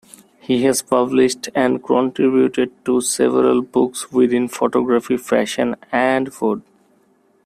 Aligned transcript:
He 0.39 0.63
has 0.63 0.81
published 0.81 1.49
and 1.53 1.83
contributed 1.83 2.71
to 2.85 3.01
several 3.01 3.61
books 3.61 4.11
within 4.11 4.47
photography, 4.47 5.15
fashion, 5.15 5.75
and 5.91 6.33
food. 6.33 6.63